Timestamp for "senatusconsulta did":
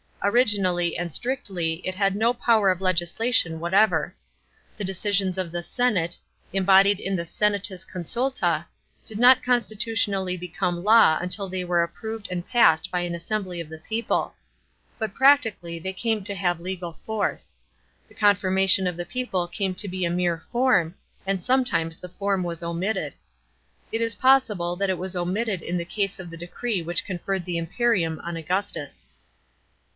7.17-9.19